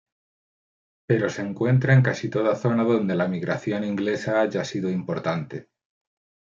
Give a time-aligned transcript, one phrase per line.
[1.07, 5.69] Pero se encuentra en casi toda zona donde la migración inglesa haya sido importante.